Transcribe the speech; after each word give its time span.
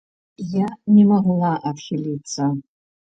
Я 0.61 0.69
не 0.95 1.03
магла 1.11 1.51
адхіліцца. 1.73 2.49